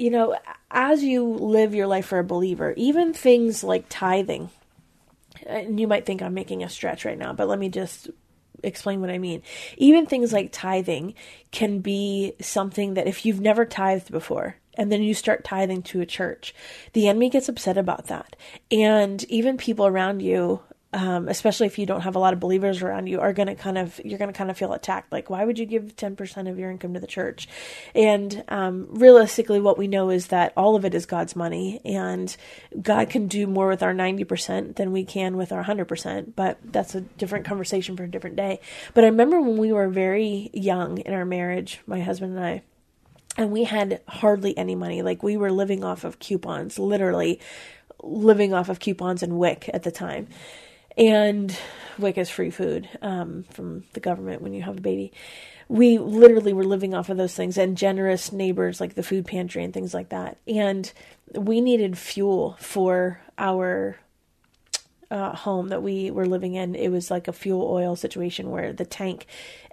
you 0.00 0.08
know, 0.08 0.34
as 0.70 1.04
you 1.04 1.26
live 1.26 1.74
your 1.74 1.86
life 1.86 2.06
for 2.06 2.18
a 2.18 2.24
believer, 2.24 2.72
even 2.78 3.12
things 3.12 3.62
like 3.62 3.84
tithing, 3.90 4.48
and 5.44 5.78
you 5.78 5.86
might 5.86 6.06
think 6.06 6.22
I'm 6.22 6.32
making 6.32 6.62
a 6.64 6.70
stretch 6.70 7.04
right 7.04 7.18
now, 7.18 7.34
but 7.34 7.48
let 7.48 7.58
me 7.58 7.68
just 7.68 8.08
explain 8.62 9.00
what 9.00 9.10
I 9.10 9.18
mean. 9.18 9.42
Even 9.76 10.06
things 10.06 10.32
like 10.32 10.50
tithing 10.52 11.14
can 11.50 11.80
be 11.80 12.34
something 12.40 12.94
that 12.94 13.06
if 13.06 13.24
you've 13.24 13.40
never 13.40 13.64
tithed 13.64 14.10
before, 14.10 14.56
and 14.74 14.90
then 14.90 15.02
you 15.02 15.14
start 15.14 15.44
tithing 15.44 15.82
to 15.82 16.00
a 16.00 16.06
church, 16.06 16.54
the 16.92 17.08
enemy 17.08 17.28
gets 17.28 17.48
upset 17.48 17.76
about 17.76 18.06
that. 18.06 18.36
And 18.70 19.22
even 19.24 19.56
people 19.56 19.86
around 19.86 20.20
you 20.20 20.60
um, 20.92 21.28
especially 21.28 21.68
if 21.68 21.78
you 21.78 21.86
don't 21.86 22.00
have 22.00 22.16
a 22.16 22.18
lot 22.18 22.32
of 22.32 22.40
believers 22.40 22.82
around 22.82 23.06
you, 23.06 23.20
are 23.20 23.32
going 23.32 23.46
to 23.46 23.54
kind 23.54 23.78
of 23.78 24.00
you're 24.04 24.18
going 24.18 24.32
to 24.32 24.36
kind 24.36 24.50
of 24.50 24.58
feel 24.58 24.72
attacked. 24.72 25.12
Like, 25.12 25.30
why 25.30 25.44
would 25.44 25.58
you 25.58 25.66
give 25.66 25.94
ten 25.94 26.16
percent 26.16 26.48
of 26.48 26.58
your 26.58 26.70
income 26.70 26.94
to 26.94 27.00
the 27.00 27.06
church? 27.06 27.46
And 27.94 28.42
um, 28.48 28.88
realistically, 28.90 29.60
what 29.60 29.78
we 29.78 29.86
know 29.86 30.10
is 30.10 30.28
that 30.28 30.52
all 30.56 30.74
of 30.74 30.84
it 30.84 30.94
is 30.94 31.06
God's 31.06 31.36
money, 31.36 31.80
and 31.84 32.36
God 32.80 33.08
can 33.08 33.28
do 33.28 33.46
more 33.46 33.68
with 33.68 33.84
our 33.84 33.94
ninety 33.94 34.24
percent 34.24 34.76
than 34.76 34.90
we 34.90 35.04
can 35.04 35.36
with 35.36 35.52
our 35.52 35.62
hundred 35.62 35.84
percent. 35.86 36.34
But 36.34 36.58
that's 36.64 36.96
a 36.96 37.02
different 37.02 37.46
conversation 37.46 37.96
for 37.96 38.02
a 38.02 38.10
different 38.10 38.36
day. 38.36 38.60
But 38.92 39.04
I 39.04 39.08
remember 39.08 39.40
when 39.40 39.58
we 39.58 39.72
were 39.72 39.88
very 39.88 40.50
young 40.52 40.98
in 40.98 41.14
our 41.14 41.24
marriage, 41.24 41.80
my 41.86 42.00
husband 42.00 42.36
and 42.36 42.44
I. 42.44 42.62
And 43.36 43.52
we 43.52 43.62
had 43.62 44.00
hardly 44.08 44.58
any 44.58 44.74
money. 44.74 45.02
Like 45.02 45.22
we 45.22 45.36
were 45.36 45.52
living 45.52 45.84
off 45.84 46.02
of 46.02 46.18
coupons, 46.18 46.80
literally 46.80 47.38
living 48.02 48.52
off 48.52 48.68
of 48.68 48.80
coupons 48.80 49.22
and 49.22 49.38
WIC 49.38 49.70
at 49.72 49.84
the 49.84 49.92
time 49.92 50.26
and 50.96 51.56
WIC 51.98 52.18
is 52.18 52.30
free 52.30 52.50
food 52.50 52.88
um, 53.02 53.44
from 53.50 53.84
the 53.92 54.00
government 54.00 54.42
when 54.42 54.54
you 54.54 54.62
have 54.62 54.78
a 54.78 54.80
baby. 54.80 55.12
We 55.68 55.98
literally 55.98 56.52
were 56.52 56.64
living 56.64 56.94
off 56.94 57.10
of 57.10 57.16
those 57.16 57.34
things 57.34 57.56
and 57.56 57.76
generous 57.76 58.32
neighbors 58.32 58.80
like 58.80 58.94
the 58.94 59.02
food 59.02 59.26
pantry 59.26 59.62
and 59.62 59.72
things 59.72 59.94
like 59.94 60.08
that. 60.08 60.38
And 60.46 60.92
we 61.32 61.60
needed 61.60 61.96
fuel 61.96 62.56
for 62.58 63.20
our 63.38 63.98
uh, 65.10 65.34
home 65.34 65.68
that 65.68 65.82
we 65.82 66.10
were 66.10 66.26
living 66.26 66.54
in. 66.54 66.74
It 66.74 66.88
was 66.88 67.10
like 67.10 67.28
a 67.28 67.32
fuel 67.32 67.68
oil 67.68 67.96
situation 67.96 68.50
where 68.50 68.72
the 68.72 68.84
tank, 68.84 69.26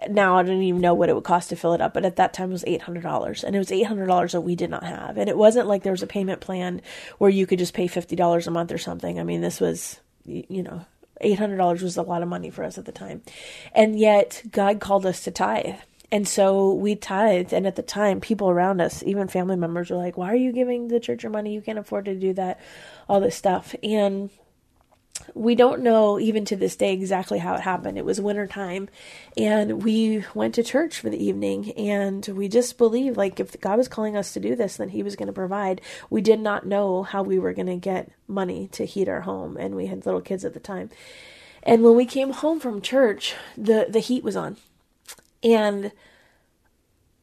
now 0.08 0.36
I 0.36 0.42
don't 0.42 0.62
even 0.62 0.80
know 0.80 0.94
what 0.94 1.08
it 1.08 1.14
would 1.14 1.24
cost 1.24 1.50
to 1.50 1.56
fill 1.56 1.74
it 1.74 1.80
up, 1.80 1.94
but 1.94 2.04
at 2.04 2.16
that 2.16 2.32
time 2.32 2.50
it 2.50 2.52
was 2.52 2.64
$800. 2.64 3.44
And 3.44 3.54
it 3.54 3.58
was 3.58 3.70
$800 3.70 4.32
that 4.32 4.40
we 4.40 4.56
did 4.56 4.70
not 4.70 4.84
have. 4.84 5.16
And 5.16 5.28
it 5.28 5.36
wasn't 5.36 5.68
like 5.68 5.82
there 5.82 5.92
was 5.92 6.02
a 6.02 6.08
payment 6.08 6.40
plan 6.40 6.80
where 7.18 7.30
you 7.30 7.46
could 7.46 7.58
just 7.58 7.74
pay 7.74 7.86
$50 7.86 8.46
a 8.46 8.50
month 8.50 8.72
or 8.72 8.78
something. 8.78 9.20
I 9.20 9.22
mean, 9.22 9.40
this 9.40 9.60
was, 9.60 10.00
you 10.24 10.62
know, 10.62 10.84
$800 11.22 11.82
was 11.82 11.96
a 11.96 12.02
lot 12.02 12.22
of 12.22 12.28
money 12.28 12.50
for 12.50 12.64
us 12.64 12.78
at 12.78 12.84
the 12.84 12.92
time. 12.92 13.22
And 13.72 13.98
yet, 13.98 14.42
God 14.50 14.80
called 14.80 15.06
us 15.06 15.22
to 15.24 15.30
tithe. 15.30 15.76
And 16.10 16.26
so 16.26 16.72
we 16.72 16.96
tithed. 16.96 17.52
And 17.52 17.66
at 17.66 17.76
the 17.76 17.82
time, 17.82 18.20
people 18.20 18.48
around 18.48 18.80
us, 18.80 19.02
even 19.04 19.28
family 19.28 19.56
members, 19.56 19.90
were 19.90 19.96
like, 19.96 20.16
Why 20.16 20.32
are 20.32 20.36
you 20.36 20.52
giving 20.52 20.88
the 20.88 21.00
church 21.00 21.22
your 21.22 21.32
money? 21.32 21.52
You 21.54 21.60
can't 21.60 21.78
afford 21.78 22.06
to 22.06 22.14
do 22.14 22.32
that, 22.34 22.60
all 23.08 23.20
this 23.20 23.36
stuff. 23.36 23.74
And 23.82 24.30
we 25.34 25.54
don't 25.54 25.82
know 25.82 26.18
even 26.18 26.44
to 26.46 26.56
this 26.56 26.76
day 26.76 26.92
exactly 26.92 27.38
how 27.38 27.54
it 27.54 27.60
happened. 27.60 27.98
It 27.98 28.04
was 28.04 28.20
winter 28.20 28.46
time 28.46 28.88
and 29.36 29.82
we 29.82 30.24
went 30.34 30.54
to 30.56 30.62
church 30.62 31.00
for 31.00 31.10
the 31.10 31.22
evening 31.22 31.72
and 31.72 32.26
we 32.28 32.48
just 32.48 32.78
believed 32.78 33.16
like 33.16 33.40
if 33.40 33.60
God 33.60 33.78
was 33.78 33.88
calling 33.88 34.16
us 34.16 34.32
to 34.32 34.40
do 34.40 34.54
this 34.54 34.76
then 34.76 34.90
he 34.90 35.02
was 35.02 35.16
going 35.16 35.26
to 35.26 35.32
provide. 35.32 35.80
We 36.10 36.20
did 36.20 36.40
not 36.40 36.66
know 36.66 37.02
how 37.02 37.22
we 37.22 37.38
were 37.38 37.52
going 37.52 37.66
to 37.66 37.76
get 37.76 38.10
money 38.26 38.68
to 38.72 38.84
heat 38.84 39.08
our 39.08 39.22
home 39.22 39.56
and 39.56 39.74
we 39.74 39.86
had 39.86 40.06
little 40.06 40.20
kids 40.20 40.44
at 40.44 40.54
the 40.54 40.60
time. 40.60 40.90
And 41.62 41.82
when 41.82 41.96
we 41.96 42.06
came 42.06 42.30
home 42.30 42.60
from 42.60 42.80
church, 42.80 43.34
the 43.56 43.86
the 43.88 44.00
heat 44.00 44.24
was 44.24 44.36
on. 44.36 44.56
And 45.42 45.92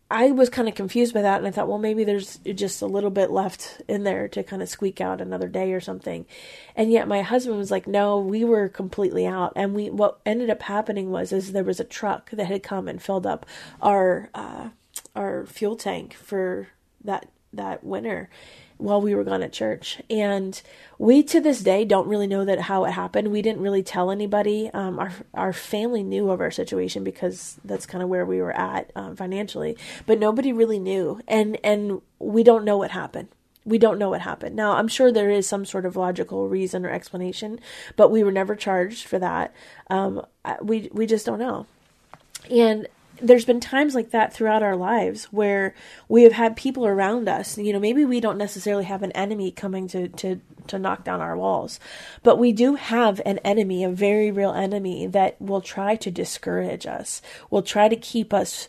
I 0.10 0.30
was 0.32 0.50
kind 0.50 0.68
of 0.68 0.76
confused 0.76 1.16
by 1.16 1.24
that, 1.24 1.40
and 1.40 1.48
I 1.48 1.52
thought, 1.52 1.68
well, 1.68 1.80
maybe 1.80 2.04
there's 2.04 2.38
just 2.38 2.82
a 2.84 2.86
little 2.86 3.10
bit 3.10 3.32
left 3.32 3.82
in 3.88 4.04
there 4.04 4.28
to 4.30 4.44
kind 4.44 4.62
of 4.62 4.70
squeak 4.70 5.02
out 5.02 5.20
another 5.20 5.48
day 5.48 5.74
or 5.74 5.82
something. 5.82 6.28
And 6.76 6.92
yet 6.92 7.08
my 7.08 7.24
husband 7.24 7.58
was 7.58 7.72
like, 7.72 7.88
no, 7.88 8.20
we 8.20 8.44
were 8.44 8.70
completely 8.70 9.26
out. 9.26 9.54
And 9.56 9.74
we 9.74 9.90
what 9.90 10.20
ended 10.24 10.52
up 10.52 10.62
happening 10.62 11.10
was 11.10 11.32
is 11.32 11.54
there 11.54 11.64
was 11.64 11.80
a 11.80 11.86
truck 11.86 12.30
that 12.32 12.46
had 12.46 12.62
come 12.62 12.88
and 12.88 13.02
filled 13.02 13.26
up 13.26 13.48
our 13.82 14.30
uh, 14.36 14.70
our 15.16 15.46
fuel 15.48 15.76
tank 15.76 16.14
for 16.14 16.68
that 17.04 17.28
that 17.56 17.84
winter 17.84 18.30
while 18.78 19.02
we 19.02 19.16
were 19.16 19.24
gone 19.24 19.42
at 19.42 19.54
church. 19.54 20.02
And 20.10 20.62
we 20.98 21.24
to 21.24 21.40
this 21.40 21.62
day 21.62 21.86
don't 21.86 22.08
really 22.08 22.28
know 22.28 22.46
that 22.46 22.62
how 22.62 22.86
it 22.86 22.92
happened. 22.92 23.32
We 23.32 23.42
didn't 23.42 23.62
really 23.62 23.84
tell 23.84 24.12
anybody. 24.12 24.70
Um, 24.74 25.00
our 25.00 25.14
our 25.34 25.54
family 25.54 26.04
knew 26.04 26.30
of 26.30 26.42
our 26.42 26.52
situation 26.52 27.04
because 27.04 27.58
that's 27.64 27.86
kind 27.86 28.04
of 28.04 28.10
where 28.10 28.26
we 28.26 28.42
were 28.42 28.56
at 28.56 28.92
um, 28.96 29.16
financially, 29.16 29.78
but 30.06 30.20
nobody 30.20 30.52
really 30.52 30.80
knew. 30.80 31.22
And 31.28 31.58
and 31.64 32.02
we 32.20 32.44
don't 32.44 32.66
know 32.66 32.78
what 32.78 32.92
happened. 32.92 33.30
We 33.64 33.80
don't 33.80 33.98
know 33.98 34.10
what 34.12 34.22
happened. 34.22 34.56
Now, 34.56 34.74
I'm 34.74 34.88
sure 34.88 35.12
there 35.12 35.32
is 35.32 35.48
some 35.48 35.66
sort 35.66 35.88
of 35.88 35.96
logical 35.96 36.48
reason 36.48 36.86
or 36.86 36.90
explanation, 36.92 37.60
but 37.96 38.12
we 38.12 38.24
were 38.24 38.32
never 38.32 38.56
charged 38.56 39.08
for 39.08 39.18
that. 39.20 39.54
Um, 39.90 40.24
we 40.62 40.90
we 40.94 41.06
just 41.06 41.26
don't 41.26 41.40
know. 41.40 41.66
And 42.50 42.88
there's 43.22 43.46
been 43.46 43.60
times 43.60 43.96
like 43.96 44.12
that 44.12 44.34
throughout 44.34 44.64
our 44.64 44.76
lives 44.76 45.26
where 45.26 45.74
we 46.08 46.24
have 46.24 46.34
had 46.34 46.56
people 46.56 46.86
around 46.86 47.28
us. 47.28 47.58
You 47.58 47.74
know 47.74 47.80
maybe 47.80 48.06
we 48.06 48.20
don't 48.20 48.38
necessarily 48.38 48.86
have 48.86 49.04
an 49.04 49.12
enemy 49.14 49.52
coming 49.52 49.88
to 49.90 50.08
to 50.10 50.42
to 50.68 50.80
knock 50.80 51.04
down 51.04 51.22
our 51.22 51.38
walls 51.38 51.80
but 52.24 52.40
we 52.40 52.52
do 52.52 52.76
have 52.76 53.22
an 53.26 53.38
enemy 53.40 53.84
a 53.84 53.90
very 53.90 54.32
real 54.32 54.52
enemy 54.52 55.08
that 55.08 55.40
will 55.40 55.62
try 55.62 55.96
to 55.96 56.10
discourage 56.10 56.86
us 56.86 57.22
will 57.50 57.62
try 57.62 57.88
to 57.88 57.96
keep 57.96 58.34
us 58.34 58.68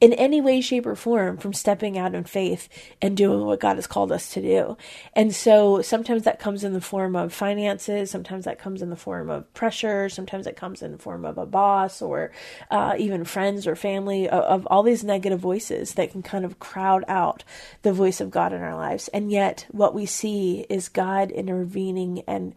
in 0.00 0.12
any 0.12 0.40
way, 0.40 0.60
shape, 0.60 0.86
or 0.86 0.94
form 0.94 1.38
from 1.38 1.52
stepping 1.52 1.96
out 1.96 2.14
in 2.14 2.24
faith 2.24 2.68
and 3.00 3.16
doing 3.16 3.44
what 3.46 3.60
God 3.60 3.76
has 3.76 3.86
called 3.86 4.12
us 4.12 4.30
to 4.34 4.42
do. 4.42 4.76
And 5.14 5.34
so 5.34 5.80
sometimes 5.80 6.24
that 6.24 6.38
comes 6.38 6.64
in 6.64 6.74
the 6.74 6.80
form 6.80 7.16
of 7.16 7.32
finances, 7.32 8.10
sometimes 8.10 8.44
that 8.44 8.58
comes 8.58 8.82
in 8.82 8.90
the 8.90 8.96
form 8.96 9.30
of 9.30 9.52
pressure, 9.54 10.08
sometimes 10.08 10.46
it 10.46 10.56
comes 10.56 10.82
in 10.82 10.92
the 10.92 10.98
form 10.98 11.24
of 11.24 11.38
a 11.38 11.46
boss 11.46 12.02
or 12.02 12.30
uh, 12.70 12.94
even 12.98 13.24
friends 13.24 13.66
or 13.66 13.74
family, 13.74 14.28
of, 14.28 14.42
of 14.42 14.66
all 14.66 14.82
these 14.82 15.02
negative 15.02 15.40
voices 15.40 15.94
that 15.94 16.12
can 16.12 16.22
kind 16.22 16.44
of 16.44 16.58
crowd 16.58 17.04
out 17.08 17.42
the 17.82 17.92
voice 17.92 18.20
of 18.20 18.30
God 18.30 18.52
in 18.52 18.60
our 18.62 18.76
lives. 18.76 19.08
And 19.08 19.30
yet, 19.30 19.66
what 19.70 19.94
we 19.94 20.04
see 20.04 20.66
is 20.68 20.88
God 20.88 21.30
intervening 21.30 22.22
and 22.26 22.54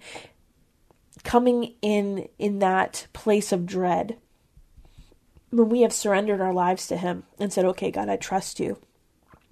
coming 1.23 1.73
in 1.81 2.27
in 2.37 2.59
that 2.59 3.07
place 3.13 3.51
of 3.51 3.65
dread 3.65 4.17
when 5.51 5.69
we 5.69 5.81
have 5.81 5.93
surrendered 5.93 6.41
our 6.41 6.53
lives 6.53 6.87
to 6.87 6.97
Him 6.97 7.23
and 7.39 7.51
said, 7.51 7.65
okay, 7.65 7.91
God, 7.91 8.09
I 8.09 8.15
trust 8.15 8.59
you. 8.59 8.77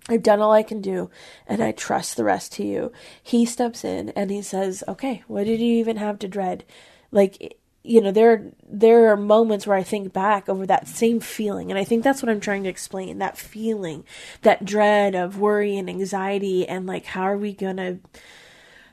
I've 0.10 0.24
done 0.24 0.40
all 0.40 0.52
I 0.52 0.64
can 0.64 0.82
do 0.82 1.10
and 1.48 1.62
I 1.62 1.72
trust 1.72 2.16
the 2.16 2.24
rest 2.24 2.54
to 2.54 2.64
you. 2.64 2.92
He 3.22 3.46
steps 3.46 3.84
in 3.84 4.10
and 4.10 4.32
he 4.32 4.42
says, 4.42 4.84
okay, 4.88 5.24
what 5.28 5.46
did 5.46 5.60
you 5.60 5.76
even 5.80 5.98
have 5.98 6.20
to 6.20 6.28
dread? 6.28 6.64
Like, 7.12 7.58
you 7.84 8.02
know, 8.02 8.12
there, 8.12 8.52
there 8.70 9.12
are 9.12 9.18
moments 9.18 9.68
where 9.68 9.78
I 9.78 9.84
think 9.84 10.14
back 10.14 10.48
over 10.48 10.66
that 10.66 10.88
same 10.88 11.20
feeling. 11.20 11.72
And 11.72 11.80
I 11.80 11.84
think 11.84 12.04
that's 12.04 12.22
what 12.22 12.30
I'm 12.30 12.40
trying 12.40 12.64
to 12.64 12.70
explain 12.70 13.18
that 13.18 13.38
feeling, 13.38 14.06
that 14.44 14.66
dread 14.66 15.16
of 15.16 15.40
worry 15.40 15.78
and 15.78 15.90
anxiety 15.90 16.68
and 16.68 16.86
like, 16.86 17.06
how 17.06 17.24
are 17.24 17.38
we 17.38 17.54
going 17.54 17.78
to, 17.78 18.00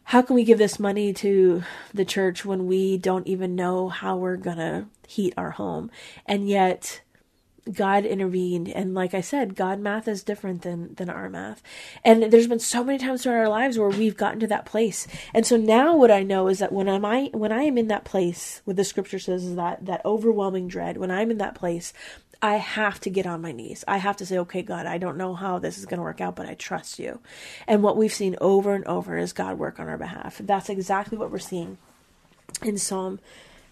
how 0.04 0.22
can 0.22 0.36
we 0.36 0.44
give 0.44 0.58
this 0.58 0.78
money 0.78 1.12
to 1.14 1.64
the 1.92 2.04
church 2.04 2.44
when 2.44 2.66
we 2.66 2.98
don't 2.98 3.26
even 3.26 3.54
know 3.54 3.88
how 3.88 4.16
we're 4.16 4.36
going 4.36 4.58
to 4.58 4.86
heat 5.06 5.34
our 5.36 5.52
home? 5.52 5.90
And 6.26 6.48
yet, 6.48 7.00
God 7.72 8.04
intervened 8.04 8.68
and 8.68 8.94
like 8.94 9.14
I 9.14 9.22
said, 9.22 9.56
God 9.56 9.80
math 9.80 10.06
is 10.06 10.22
different 10.22 10.62
than 10.62 10.94
than 10.94 11.08
our 11.08 11.30
math. 11.30 11.62
And 12.04 12.24
there's 12.24 12.46
been 12.46 12.58
so 12.58 12.84
many 12.84 12.98
times 12.98 13.22
throughout 13.22 13.38
our 13.38 13.48
lives 13.48 13.78
where 13.78 13.88
we've 13.88 14.16
gotten 14.16 14.40
to 14.40 14.46
that 14.48 14.66
place. 14.66 15.06
And 15.32 15.46
so 15.46 15.56
now 15.56 15.96
what 15.96 16.10
I 16.10 16.22
know 16.22 16.48
is 16.48 16.58
that 16.58 16.72
when 16.72 16.88
am 16.88 17.04
I 17.04 17.30
when 17.32 17.52
I 17.52 17.62
am 17.62 17.78
in 17.78 17.88
that 17.88 18.04
place, 18.04 18.60
what 18.64 18.76
the 18.76 18.84
scripture 18.84 19.18
says 19.18 19.44
is 19.44 19.56
that 19.56 19.86
that 19.86 20.04
overwhelming 20.04 20.68
dread, 20.68 20.98
when 20.98 21.10
I'm 21.10 21.30
in 21.30 21.38
that 21.38 21.54
place, 21.54 21.94
I 22.42 22.56
have 22.56 23.00
to 23.00 23.10
get 23.10 23.26
on 23.26 23.40
my 23.40 23.52
knees. 23.52 23.84
I 23.88 23.96
have 23.96 24.18
to 24.18 24.26
say, 24.26 24.36
okay, 24.38 24.60
God, 24.60 24.84
I 24.84 24.98
don't 24.98 25.16
know 25.16 25.34
how 25.34 25.58
this 25.58 25.78
is 25.78 25.86
going 25.86 25.98
to 25.98 26.04
work 26.04 26.20
out, 26.20 26.36
but 26.36 26.46
I 26.46 26.52
trust 26.52 26.98
you. 26.98 27.20
And 27.66 27.82
what 27.82 27.96
we've 27.96 28.12
seen 28.12 28.36
over 28.38 28.74
and 28.74 28.84
over 28.84 29.16
is 29.16 29.32
God 29.32 29.58
work 29.58 29.80
on 29.80 29.88
our 29.88 29.96
behalf. 29.96 30.38
That's 30.44 30.68
exactly 30.68 31.16
what 31.16 31.30
we're 31.30 31.38
seeing 31.38 31.78
in 32.62 32.76
Psalm 32.76 33.20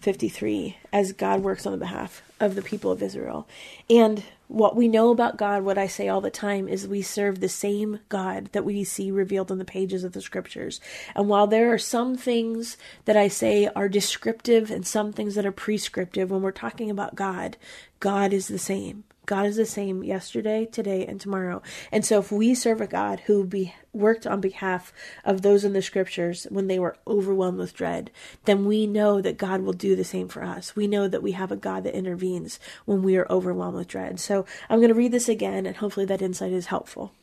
53 0.02 0.76
as 0.92 1.12
God 1.12 1.42
works 1.42 1.64
on 1.64 1.72
the 1.72 1.78
behalf 1.78 2.22
of 2.40 2.56
the 2.56 2.62
people 2.62 2.90
of 2.90 3.02
Israel. 3.02 3.48
And 3.88 4.24
what 4.48 4.74
we 4.76 4.88
know 4.88 5.10
about 5.10 5.38
God, 5.38 5.62
what 5.62 5.78
I 5.78 5.86
say 5.86 6.08
all 6.08 6.20
the 6.20 6.30
time, 6.30 6.68
is 6.68 6.86
we 6.86 7.02
serve 7.02 7.40
the 7.40 7.48
same 7.48 8.00
God 8.08 8.50
that 8.52 8.64
we 8.64 8.84
see 8.84 9.10
revealed 9.10 9.50
in 9.50 9.58
the 9.58 9.64
pages 9.64 10.04
of 10.04 10.12
the 10.12 10.20
scriptures. 10.20 10.80
And 11.14 11.28
while 11.28 11.46
there 11.46 11.72
are 11.72 11.78
some 11.78 12.16
things 12.16 12.76
that 13.04 13.16
I 13.16 13.28
say 13.28 13.68
are 13.74 13.88
descriptive 13.88 14.70
and 14.70 14.86
some 14.86 15.12
things 15.12 15.36
that 15.36 15.46
are 15.46 15.52
prescriptive, 15.52 16.30
when 16.30 16.42
we're 16.42 16.50
talking 16.50 16.90
about 16.90 17.14
God, 17.14 17.56
God 18.00 18.32
is 18.32 18.48
the 18.48 18.58
same. 18.58 19.04
God 19.32 19.46
is 19.46 19.56
the 19.56 19.64
same 19.64 20.04
yesterday, 20.04 20.66
today, 20.66 21.06
and 21.06 21.18
tomorrow. 21.18 21.62
And 21.90 22.04
so, 22.04 22.18
if 22.18 22.30
we 22.30 22.54
serve 22.54 22.82
a 22.82 22.86
God 22.86 23.20
who 23.20 23.46
be, 23.46 23.74
worked 23.90 24.26
on 24.26 24.42
behalf 24.42 24.92
of 25.24 25.40
those 25.40 25.64
in 25.64 25.72
the 25.72 25.80
scriptures 25.80 26.46
when 26.50 26.66
they 26.66 26.78
were 26.78 26.98
overwhelmed 27.06 27.56
with 27.56 27.72
dread, 27.72 28.10
then 28.44 28.66
we 28.66 28.86
know 28.86 29.22
that 29.22 29.38
God 29.38 29.62
will 29.62 29.72
do 29.72 29.96
the 29.96 30.04
same 30.04 30.28
for 30.28 30.44
us. 30.44 30.76
We 30.76 30.86
know 30.86 31.08
that 31.08 31.22
we 31.22 31.32
have 31.32 31.50
a 31.50 31.56
God 31.56 31.84
that 31.84 31.96
intervenes 31.96 32.60
when 32.84 33.02
we 33.02 33.16
are 33.16 33.26
overwhelmed 33.30 33.78
with 33.78 33.88
dread. 33.88 34.20
So, 34.20 34.44
I'm 34.68 34.80
going 34.80 34.90
to 34.90 34.94
read 34.94 35.12
this 35.12 35.30
again, 35.30 35.64
and 35.64 35.78
hopefully, 35.78 36.04
that 36.04 36.20
insight 36.20 36.52
is 36.52 36.66
helpful. 36.66 37.14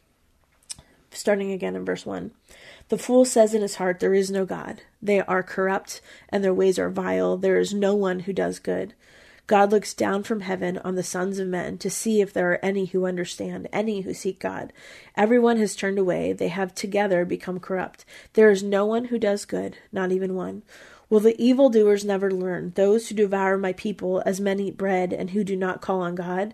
Starting 1.11 1.51
again 1.51 1.75
in 1.75 1.85
verse 1.85 2.07
1. 2.07 2.31
The 2.87 2.97
fool 2.97 3.23
says 3.23 3.53
in 3.53 3.61
his 3.61 3.75
heart, 3.75 3.99
There 3.99 4.15
is 4.15 4.31
no 4.31 4.45
God. 4.45 4.81
They 4.99 5.21
are 5.21 5.43
corrupt, 5.43 6.01
and 6.29 6.43
their 6.43 6.55
ways 6.55 6.79
are 6.79 6.89
vile. 6.89 7.37
There 7.37 7.59
is 7.59 7.71
no 7.71 7.93
one 7.93 8.21
who 8.21 8.33
does 8.33 8.57
good. 8.57 8.95
God 9.49 9.71
looks 9.71 9.95
down 9.95 10.21
from 10.21 10.41
heaven 10.41 10.77
on 10.83 10.93
the 10.93 11.01
sons 11.01 11.39
of 11.39 11.47
men 11.47 11.79
to 11.79 11.89
see 11.89 12.21
if 12.21 12.31
there 12.31 12.51
are 12.51 12.63
any 12.63 12.85
who 12.85 13.07
understand, 13.07 13.67
any 13.73 14.01
who 14.01 14.13
seek 14.13 14.39
God. 14.39 14.71
Everyone 15.17 15.57
has 15.57 15.75
turned 15.75 15.97
away, 15.97 16.33
they 16.33 16.49
have 16.49 16.75
together 16.75 17.25
become 17.25 17.59
corrupt. 17.59 18.05
There 18.33 18.51
is 18.51 18.61
no 18.61 18.85
one 18.85 19.05
who 19.05 19.17
does 19.17 19.45
good, 19.45 19.77
not 19.91 20.11
even 20.11 20.35
one. 20.35 20.61
Will 21.09 21.19
the 21.19 21.35
evildoers 21.43 22.05
never 22.05 22.29
learn, 22.29 22.73
those 22.75 23.09
who 23.09 23.15
devour 23.15 23.57
my 23.57 23.73
people 23.73 24.21
as 24.23 24.39
men 24.39 24.59
eat 24.59 24.77
bread 24.77 25.11
and 25.11 25.31
who 25.31 25.43
do 25.43 25.55
not 25.55 25.81
call 25.81 26.01
on 26.01 26.13
God? 26.13 26.53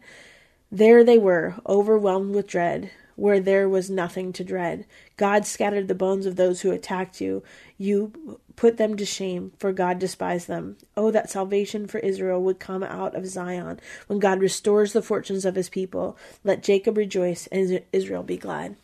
There 0.71 1.03
they 1.03 1.17
were, 1.17 1.55
overwhelmed 1.67 2.33
with 2.33 2.47
dread, 2.47 2.91
where 3.17 3.41
there 3.41 3.67
was 3.67 3.89
nothing 3.89 4.31
to 4.31 4.43
dread. 4.45 4.85
God 5.17 5.45
scattered 5.45 5.89
the 5.89 5.95
bones 5.95 6.25
of 6.25 6.37
those 6.37 6.61
who 6.61 6.71
attacked 6.71 7.19
you. 7.19 7.43
You 7.77 8.39
put 8.55 8.77
them 8.77 8.95
to 8.97 9.05
shame, 9.05 9.51
for 9.57 9.71
God 9.71 9.99
despised 9.99 10.47
them. 10.47 10.77
Oh, 10.95 11.11
that 11.11 11.29
salvation 11.29 11.87
for 11.87 11.99
Israel 11.99 12.41
would 12.43 12.59
come 12.59 12.83
out 12.83 13.15
of 13.15 13.27
Zion 13.27 13.79
when 14.07 14.19
God 14.19 14.39
restores 14.39 14.93
the 14.93 15.01
fortunes 15.01 15.45
of 15.45 15.55
his 15.55 15.69
people. 15.69 16.17
Let 16.43 16.63
Jacob 16.63 16.97
rejoice 16.97 17.47
and 17.47 17.81
Israel 17.91 18.23
be 18.23 18.37
glad. 18.37 18.75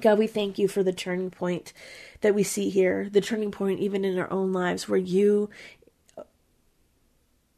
God, 0.00 0.18
we 0.18 0.26
thank 0.26 0.58
you 0.58 0.66
for 0.66 0.82
the 0.82 0.92
turning 0.92 1.30
point 1.30 1.72
that 2.20 2.34
we 2.34 2.42
see 2.42 2.68
here, 2.68 3.08
the 3.10 3.20
turning 3.20 3.50
point 3.50 3.80
even 3.80 4.04
in 4.04 4.18
our 4.18 4.30
own 4.32 4.52
lives 4.52 4.88
where 4.88 4.98
you 4.98 5.50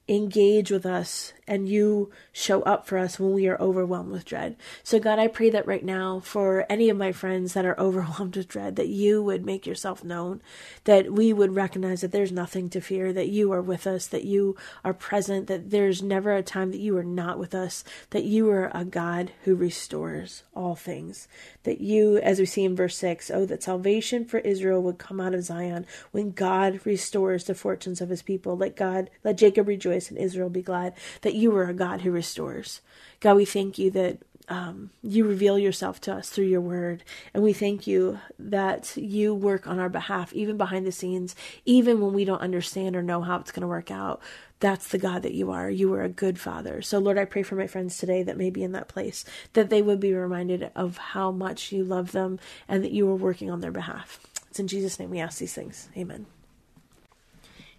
engage 0.09 0.71
with 0.71 0.87
us 0.87 1.33
and 1.47 1.69
you 1.69 2.11
show 2.33 2.63
up 2.63 2.87
for 2.87 2.99
us 2.99 3.19
when 3.19 3.33
we 3.33 3.49
are 3.49 3.61
overwhelmed 3.61 4.11
with 4.11 4.25
dread. 4.25 4.57
So, 4.83 4.99
God, 4.99 5.19
I 5.19 5.29
pray 5.29 5.51
that 5.51 5.67
right 5.67 5.85
now 5.85 6.21
for 6.21 6.67
any 6.69 6.89
of 6.89 6.97
my 6.97 7.13
friends 7.13 7.53
that 7.55 7.65
are 7.65 7.79
overwhelmed 7.87 8.37
with 8.37 8.49
dread, 8.49 8.77
that 8.77 8.89
you 8.89 9.23
would 9.23 9.45
make 9.45 9.67
yourself 9.67 10.05
known, 10.05 10.41
that 10.85 11.13
we 11.13 11.33
would 11.33 11.55
recognize 11.55 12.01
that 12.01 12.13
there's 12.13 12.33
nothing 12.33 12.69
to 12.71 12.81
fear, 12.81 13.13
that 13.13 13.29
you 13.29 13.53
are 13.53 13.63
with 13.63 13.87
us, 13.87 14.07
that 14.09 14.25
you 14.25 14.57
are 14.85 14.95
present, 14.95 15.47
that 15.47 15.71
there's 15.71 16.03
never 16.03 16.35
a 16.35 16.43
time 16.43 16.71
that 16.71 16.81
you 16.81 16.97
are 16.97 17.05
not 17.05 17.39
with 17.39 17.55
us, 17.55 17.85
that 18.11 18.25
you 18.25 18.51
are 18.51 18.71
a 18.75 18.85
God 18.85 19.33
who 19.45 19.55
restores 19.55 20.43
all 20.55 20.75
things, 20.75 21.29
that 21.63 21.81
you, 21.81 22.19
as 22.19 22.39
we 22.39 22.47
see 22.47 22.65
in 22.65 22.77
verse 22.77 22.97
6, 22.99 23.31
oh, 23.31 23.47
that 23.47 23.63
salvation 23.63 24.25
for 24.25 24.39
Israel 24.39 24.83
would 24.83 24.99
come 24.99 25.21
out 25.21 25.35
of 25.35 25.45
Zion 25.45 25.87
when 26.11 26.33
God 26.33 26.81
restores 26.85 27.45
the 27.45 27.55
fortunes 27.55 28.01
of 28.01 28.09
his 28.09 28.23
people. 28.23 28.57
Let 28.57 28.77
God, 28.77 29.11
let 29.23 29.39
Jacob 29.39 29.69
rejoice 29.69 30.11
and 30.11 30.19
Israel 30.19 30.49
be 30.49 30.63
glad, 30.63 30.95
that 31.23 31.35
you 31.37 31.55
are 31.57 31.65
a 31.65 31.75
God 31.75 32.01
who 32.01 32.11
restores. 32.11 32.81
God, 33.21 33.37
we 33.37 33.45
thank 33.45 33.79
you 33.79 33.91
that 33.93 34.19
um, 34.49 34.91
you 35.03 35.27
reveal 35.27 35.59
yourself 35.59 36.01
to 36.03 36.15
us 36.15 36.29
through 36.29 36.47
your 36.47 36.61
word. 36.61 37.03
And 37.35 37.43
we 37.43 37.53
thank 37.53 37.87
you 37.87 38.21
that 38.39 38.97
you 38.97 39.35
work 39.35 39.67
on 39.67 39.79
our 39.79 39.89
behalf, 39.89 40.33
even 40.33 40.57
behind 40.57 40.87
the 40.87 40.93
scenes, 40.93 41.35
even 41.65 42.01
when 42.01 42.13
we 42.13 42.25
don't 42.25 42.41
understand 42.41 42.95
or 42.95 43.03
know 43.03 43.23
how 43.23 43.39
it's 43.39 43.51
going 43.51 43.63
to 43.63 43.67
work 43.67 43.91
out. 43.91 44.21
That's 44.61 44.89
the 44.89 44.99
God 44.99 45.23
that 45.23 45.35
you 45.35 45.51
are. 45.51 45.69
You 45.69 45.93
are 45.95 46.03
a 46.03 46.09
good 46.09 46.39
father. 46.39 46.81
So, 46.81 46.99
Lord, 46.99 47.19
I 47.19 47.25
pray 47.25 47.43
for 47.43 47.57
my 47.57 47.67
friends 47.67 47.99
today 47.99 48.23
that 48.23 48.39
may 48.39 48.51
be 48.51 48.63
in 48.63 48.73
that 48.73 48.89
place, 48.89 49.25
that 49.53 49.69
they 49.69 49.83
would 49.83 50.01
be 50.01 50.15
reminded 50.15 50.71
of 50.75 50.97
how 50.97 51.31
much 51.31 51.73
you 51.73 51.85
love 51.85 52.13
them 52.13 52.39
and 52.69 52.83
that 52.83 52.93
you 52.93 53.09
are 53.11 53.17
working 53.17 53.51
on 53.51 53.61
their 53.61 53.73
behalf. 53.73 54.21
It's 54.49 54.61
in 54.61 54.69
Jesus' 54.69 54.99
name 54.99 55.11
we 55.11 55.21
ask 55.21 55.39
these 55.39 55.55
things. 55.55 55.89
Amen. 55.97 56.27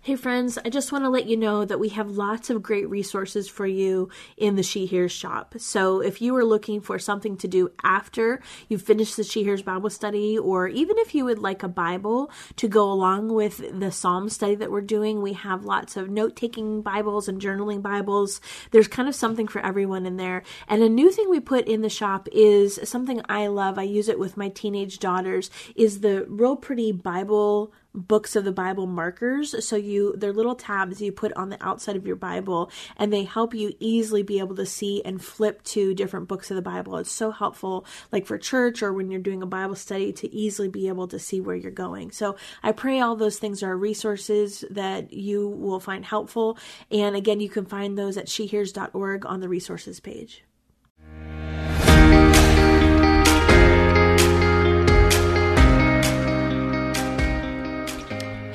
Hey 0.08 0.16
friends, 0.16 0.58
I 0.64 0.70
just 0.70 0.94
want 0.94 1.04
to 1.04 1.10
let 1.10 1.26
you 1.26 1.36
know 1.36 1.66
that 1.66 1.82
we 1.82 1.90
have 1.90 2.12
lots 2.12 2.50
of 2.50 2.64
great 2.64 2.90
resources 2.90 3.50
for 3.50 3.68
you 3.68 4.08
in 4.38 4.56
the 4.56 4.64
She 4.64 4.86
Hears 4.86 5.12
shop. 5.12 5.56
So 5.58 6.00
if 6.00 6.22
you 6.22 6.34
are 6.38 6.46
looking 6.46 6.80
for 6.80 6.98
something 6.98 7.36
to 7.36 7.48
do 7.50 7.72
after 7.84 8.42
you 8.70 8.78
finish 8.78 9.16
the 9.16 9.26
She 9.26 9.44
Hears 9.44 9.62
Bible 9.62 9.90
study, 9.90 10.38
or 10.38 10.70
even 10.70 10.98
if 10.98 11.14
you 11.14 11.26
would 11.26 11.40
like 11.40 11.62
a 11.62 11.68
Bible 11.68 12.32
to 12.56 12.70
go 12.70 12.90
along 12.90 13.34
with 13.34 13.62
the 13.78 13.92
Psalm 13.92 14.30
study 14.30 14.56
that 14.56 14.72
we're 14.72 14.80
doing, 14.80 15.22
we 15.22 15.34
have 15.34 15.66
lots 15.66 15.98
of 15.98 16.10
note 16.10 16.38
taking 16.38 16.82
Bibles 16.82 17.28
and 17.28 17.42
journaling 17.42 17.82
Bibles. 17.82 18.40
There's 18.72 18.88
kind 18.88 19.10
of 19.10 19.16
something 19.16 19.50
for 19.50 19.60
everyone 19.60 20.06
in 20.06 20.16
there. 20.16 20.44
And 20.70 20.82
a 20.82 20.88
new 20.88 21.12
thing 21.12 21.30
we 21.30 21.42
put 21.42 21.68
in 21.68 21.82
the 21.82 21.90
shop 21.90 22.30
is 22.32 22.80
something 22.86 23.22
I 23.28 23.48
love. 23.48 23.78
I 23.78 23.84
use 23.84 24.08
it 24.08 24.20
with 24.20 24.38
my 24.38 24.48
teenage 24.48 25.00
daughters, 25.00 25.52
is 25.76 26.00
the 26.00 26.26
real 26.30 26.56
pretty 26.56 26.94
Bible 26.94 27.74
books 27.98 28.36
of 28.36 28.46
the 28.46 28.52
Bible 28.52 28.86
markers. 28.86 29.66
So 29.66 29.76
you 29.76 30.14
they're 30.16 30.32
little 30.32 30.56
tabs 30.56 31.02
you 31.02 31.12
put 31.12 31.34
on 31.34 31.50
the 31.50 31.62
outside 31.66 31.96
of 31.96 32.06
your 32.06 32.16
Bible 32.16 32.72
and 32.96 33.12
they 33.12 33.24
help 33.24 33.54
you 33.54 33.74
easily 33.80 34.22
be 34.22 34.40
able 34.40 34.56
to 34.56 34.66
see 34.66 35.02
and 35.04 35.22
flip 35.22 35.64
to 35.64 35.96
different 35.96 36.28
books 36.28 36.52
of 36.52 36.56
the 36.56 36.62
Bible. 36.62 36.98
It's 36.98 37.12
so 37.12 37.32
helpful 37.32 37.86
like 38.12 38.26
for 38.26 38.38
church 38.38 38.84
or 38.84 38.94
when 38.94 39.10
you're 39.10 39.20
doing 39.20 39.42
a 39.42 39.48
Bible 39.48 39.76
study 39.76 40.14
to 40.14 40.34
easily 40.34 40.70
be 40.70 40.88
able 40.88 41.08
to 41.08 41.20
see 41.20 41.42
where 41.42 41.56
you're 41.56 41.72
going. 41.72 42.12
So 42.12 42.36
I 42.62 42.72
pray 42.72 43.00
all 43.00 43.16
those 43.16 43.40
things 43.40 43.64
are 43.64 43.76
resources 43.76 44.64
that 44.70 45.12
you 45.12 45.48
will 45.48 45.80
find 45.80 46.06
helpful. 46.06 46.58
And 46.92 47.16
again, 47.16 47.40
you 47.40 47.50
can 47.50 47.66
find 47.66 47.98
those 47.98 48.18
at 48.18 48.28
shehears.org 48.28 49.26
on 49.26 49.40
the 49.40 49.50
resources 49.50 50.00
page. 50.00 50.44